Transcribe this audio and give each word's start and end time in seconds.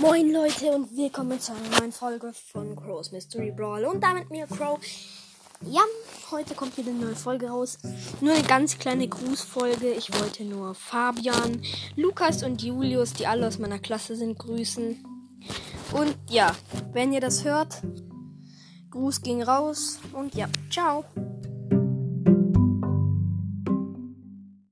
Moin 0.00 0.32
Leute 0.32 0.70
und 0.70 0.96
willkommen 0.96 1.40
zu 1.40 1.50
einer 1.52 1.80
neuen 1.80 1.90
Folge 1.90 2.32
von 2.32 2.76
Crow's 2.76 3.10
Mystery 3.10 3.50
Brawl 3.50 3.84
und 3.84 4.00
damit 4.00 4.30
mir 4.30 4.46
Crow. 4.46 4.78
Ja, 5.62 5.80
heute 6.30 6.54
kommt 6.54 6.76
wieder 6.76 6.90
eine 6.90 7.00
neue 7.00 7.16
Folge 7.16 7.48
raus. 7.48 7.78
Nur 8.20 8.32
eine 8.32 8.44
ganz 8.44 8.78
kleine 8.78 9.08
Grußfolge. 9.08 9.90
Ich 9.90 10.12
wollte 10.14 10.44
nur 10.44 10.76
Fabian, 10.76 11.62
Lukas 11.96 12.44
und 12.44 12.62
Julius, 12.62 13.12
die 13.14 13.26
alle 13.26 13.48
aus 13.48 13.58
meiner 13.58 13.80
Klasse 13.80 14.14
sind, 14.14 14.38
grüßen. 14.38 15.04
Und 15.92 16.16
ja, 16.30 16.54
wenn 16.92 17.12
ihr 17.12 17.20
das 17.20 17.44
hört, 17.44 17.82
Gruß 18.92 19.22
ging 19.22 19.42
raus 19.42 19.98
und 20.12 20.32
ja, 20.36 20.46
ciao. 20.70 21.04